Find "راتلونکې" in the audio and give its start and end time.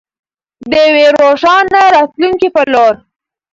1.95-2.47